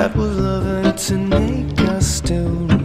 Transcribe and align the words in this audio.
that 0.00 0.16
was 0.16 0.34
loving 0.38 0.96
to 0.96 1.18
make 1.18 1.78
us 1.80 2.06
still 2.06 2.79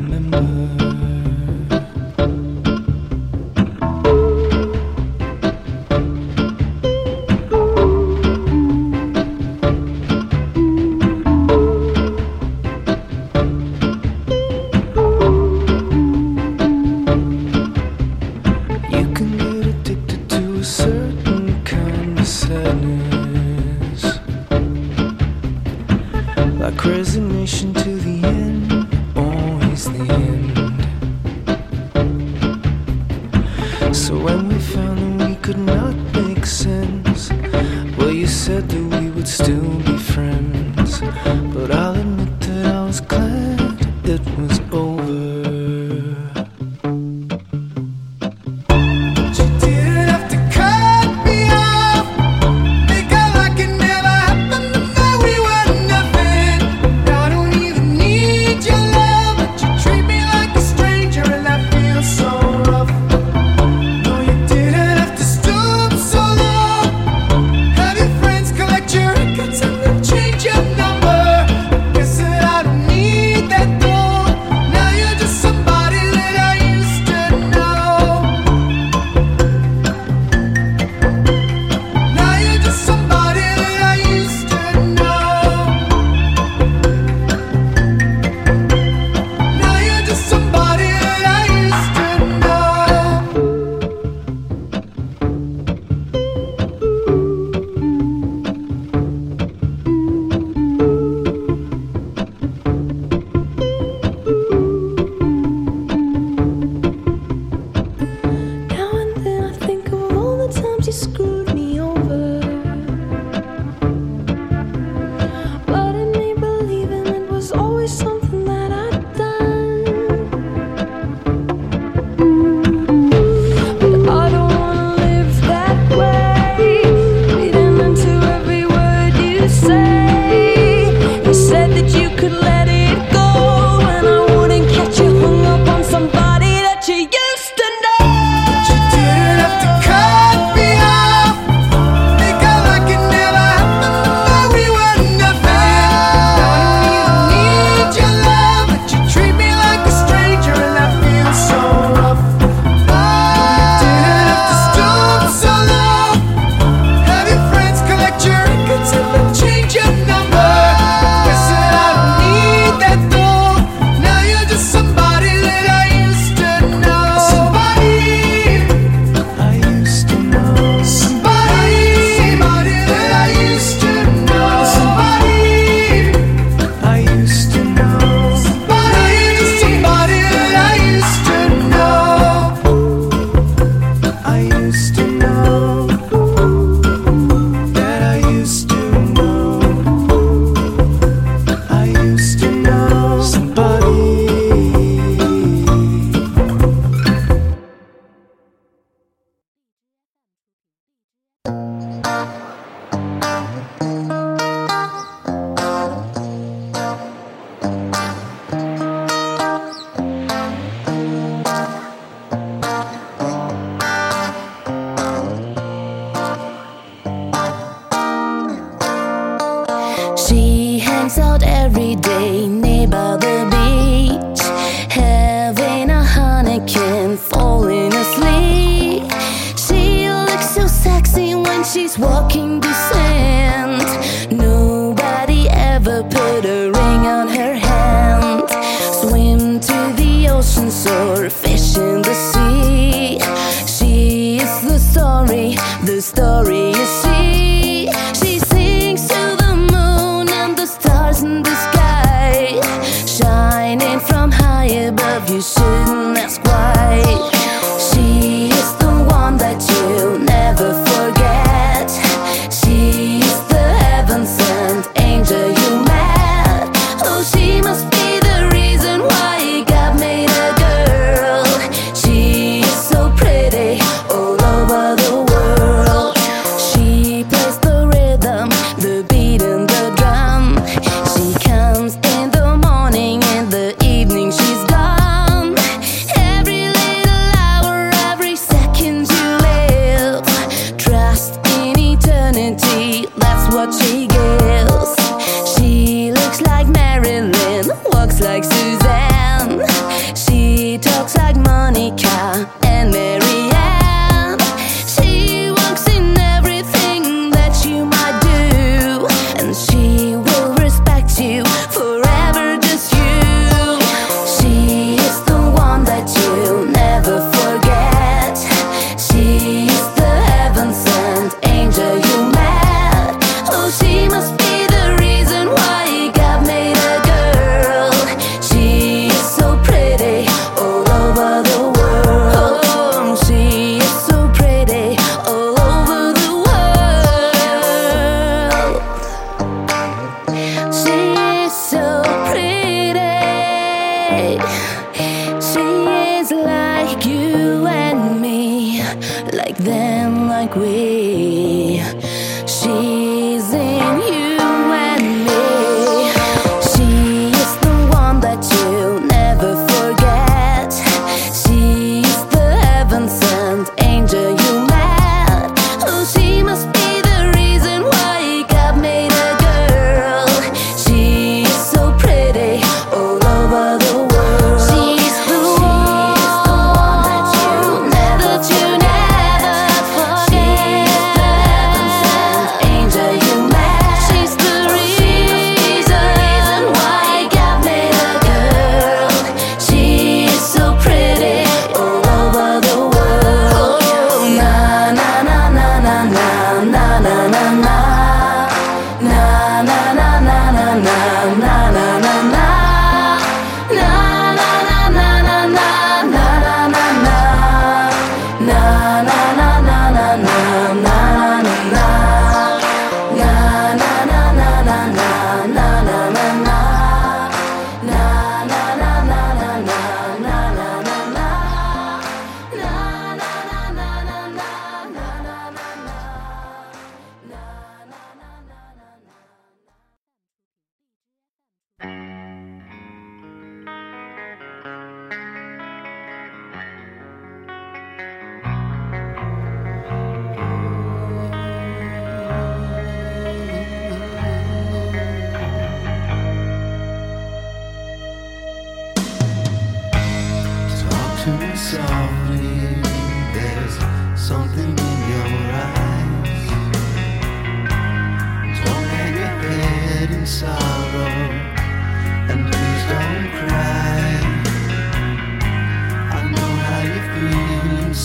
quem 232.35 232.59
disse? 232.59 233.04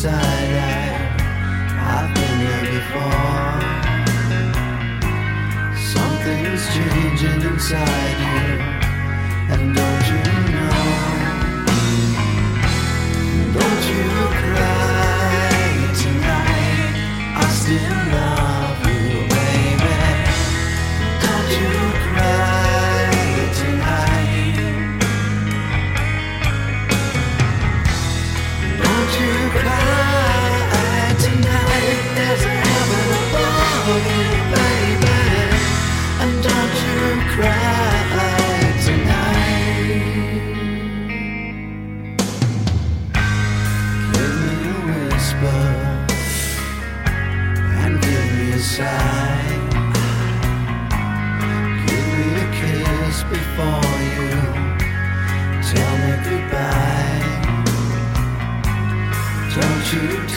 side 0.00 0.14
eye. 0.14 0.96
I've 1.92 2.10
been 2.14 2.36
there 2.42 2.64
before. 2.72 3.60
Something's 5.92 6.64
changing 6.74 7.40
inside 7.50 8.18
you, 8.28 8.46
and 9.52 9.62
don't 9.76 10.04
you 10.12 10.22
know? 10.54 10.80
Don't 13.58 13.84
you 13.92 14.08
cry 14.40 15.60
tonight. 16.02 16.96
I 17.36 17.46
still 17.60 18.00
love. 18.14 18.29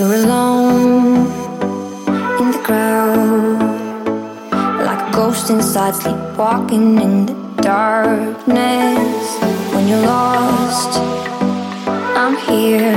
You're 0.00 0.14
alone 0.14 1.26
in 2.40 2.52
the 2.52 2.60
crowd, 2.64 3.60
like 4.80 5.06
a 5.06 5.12
ghost 5.12 5.50
inside, 5.50 5.94
sleepwalking 5.94 6.98
in 7.02 7.26
the 7.26 7.34
darkness. 7.60 9.26
When 9.74 9.88
you're 9.88 10.00
lost, 10.00 10.98
I'm 12.16 12.34
here, 12.48 12.96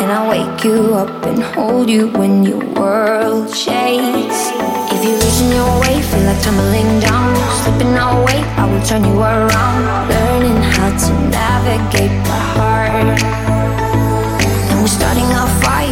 and 0.00 0.10
I'll 0.10 0.28
wake 0.28 0.64
you 0.64 0.96
up 0.96 1.24
and 1.24 1.40
hold 1.40 1.88
you 1.88 2.08
when 2.08 2.42
your 2.42 2.64
world 2.74 3.54
shakes. 3.54 4.50
If 4.90 5.04
you're 5.04 5.20
losing 5.22 5.52
your 5.52 5.80
way, 5.82 6.02
feel 6.02 6.24
like 6.24 6.42
tumbling 6.42 6.98
down, 6.98 7.30
slipping 7.62 7.96
away, 7.96 8.42
I 8.58 8.64
will 8.68 8.84
turn 8.84 9.04
you 9.04 9.16
around, 9.20 10.08
learning 10.08 10.62
how 10.74 10.90
to 10.90 11.12
navigate 11.30 12.10
my 12.26 12.42
heart. 12.56 13.47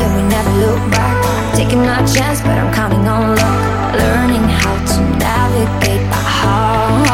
Fire, 0.07 0.17
we 0.17 0.29
never 0.29 0.51
look 0.51 0.91
back. 0.91 1.55
Taking 1.55 1.87
our 1.87 2.07
chance, 2.07 2.41
but 2.41 2.59
I'm 2.59 2.73
counting 2.73 3.07
on 3.07 3.35
luck. 3.37 3.95
Learning 3.95 4.43
how 4.43 4.75
to 4.75 5.01
navigate 5.19 6.03
my 6.09 6.17
heart. 6.17 7.07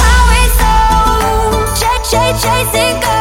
Highway 0.00 0.46
soul, 0.60 1.64
chase, 1.78 2.10
chase, 2.10 2.42
chase 2.42 2.74
it, 2.74 3.02
go. 3.02 3.06
Me 3.06 3.12
and 3.12 3.15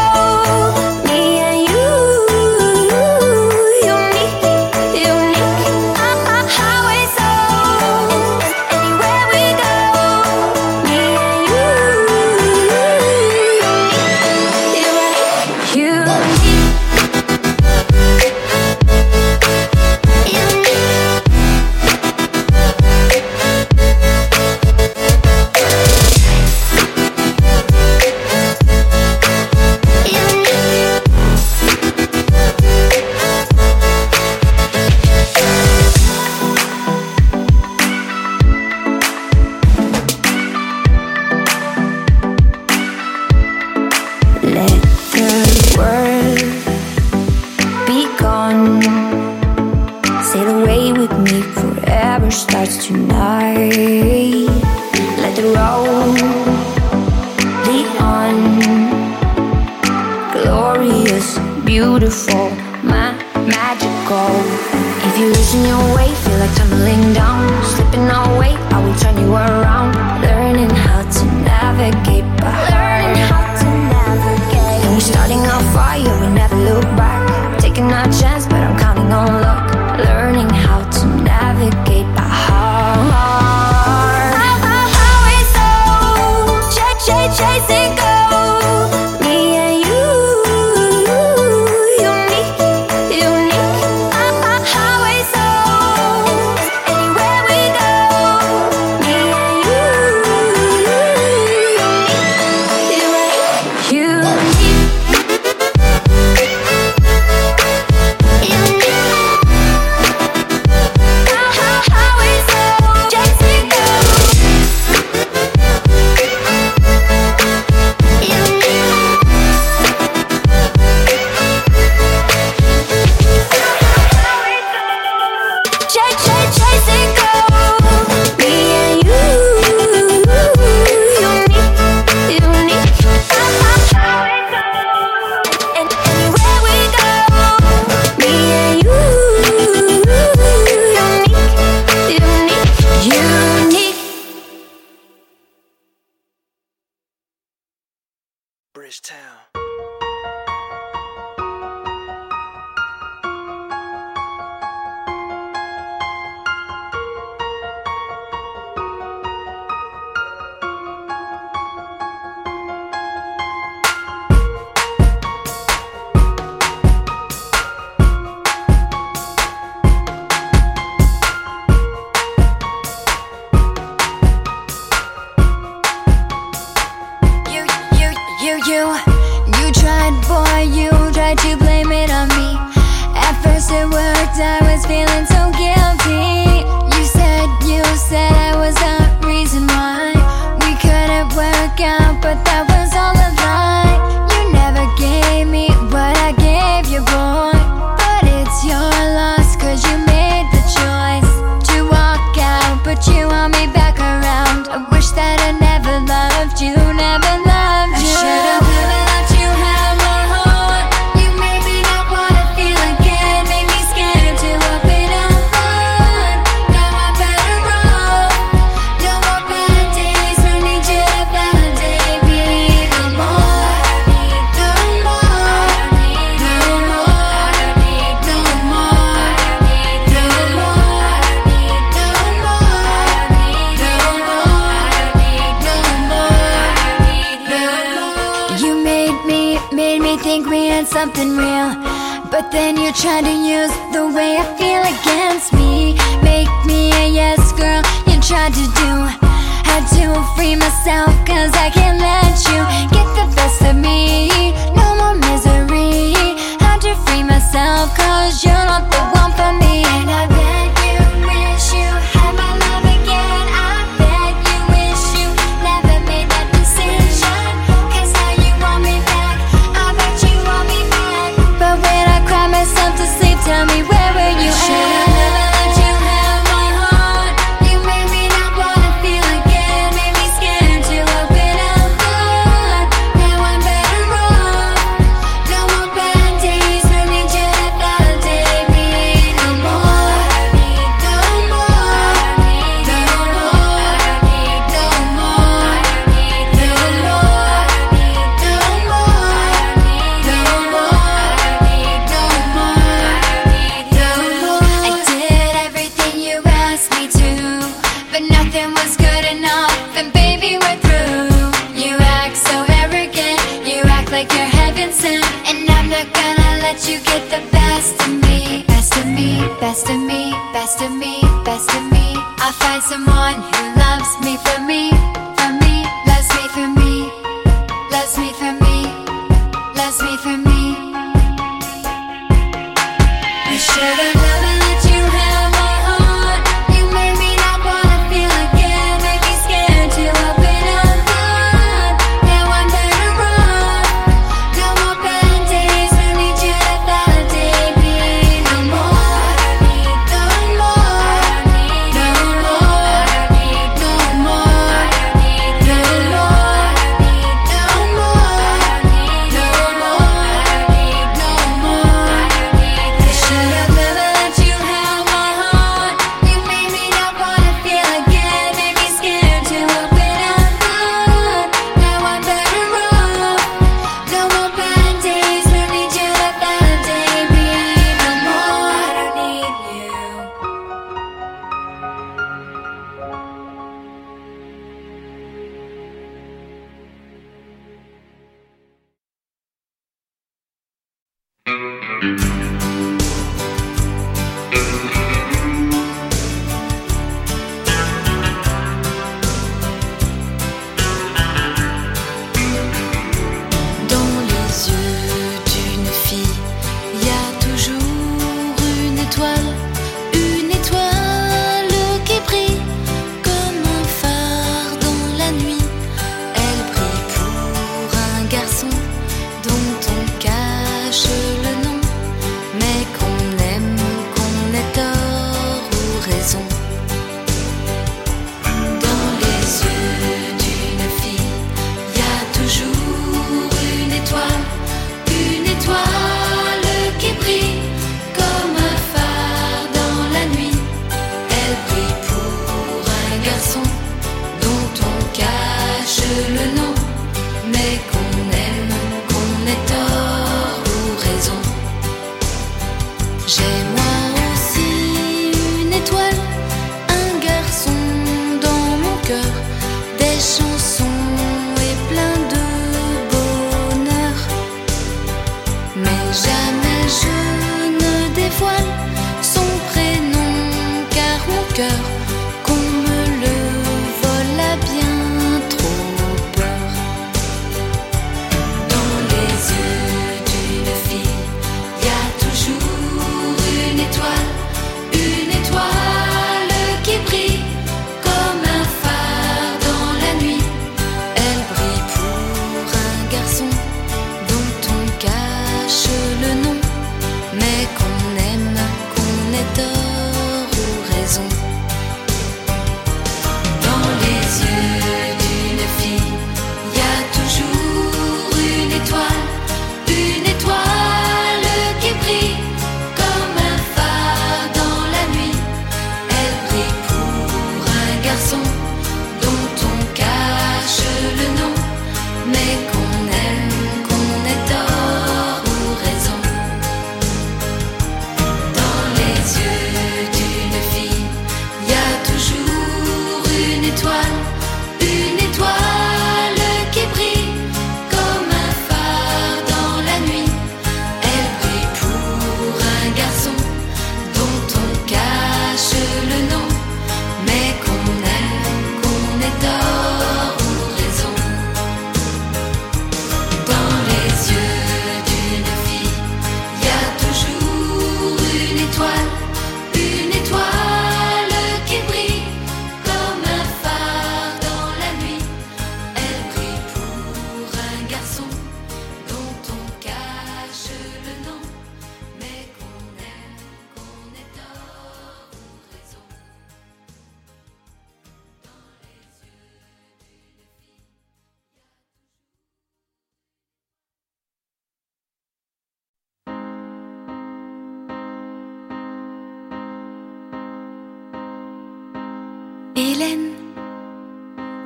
Hélène, 592.95 593.33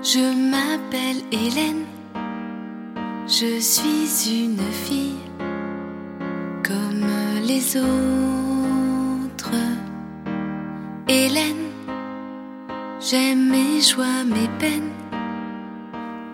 je 0.04 0.20
m'appelle 0.52 1.24
Hélène, 1.32 1.86
je 3.26 3.60
suis 3.60 4.44
une 4.44 4.62
fille 4.86 5.18
comme 6.64 7.10
les 7.44 7.76
autres. 7.76 9.60
Hélène, 11.08 11.72
j'aime 13.00 13.50
mes 13.50 13.82
joies, 13.82 14.24
mes 14.26 14.50
peines, 14.60 14.94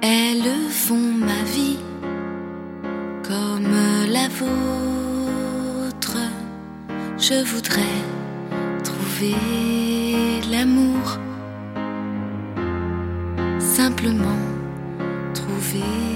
elles 0.01 0.69
font 0.69 1.13
ma 1.29 1.43
vie 1.45 1.79
comme 3.23 3.71
la 4.11 4.27
vôtre. 4.39 6.17
Je 7.17 7.41
voudrais 7.45 8.01
trouver 8.83 10.41
l'amour, 10.51 11.19
simplement 13.95 14.39
trouver 15.33 16.14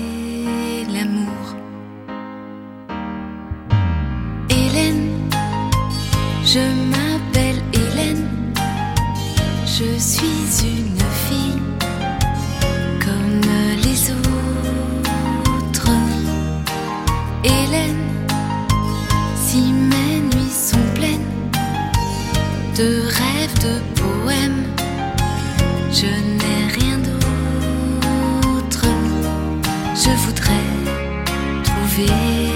ouvir. 31.90 32.49